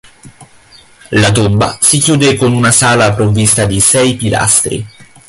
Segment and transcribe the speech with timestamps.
[1.11, 4.85] La tomba si chiude con una sala provvista di sei pilastri.